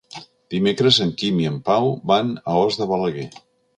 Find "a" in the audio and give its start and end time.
2.55-2.57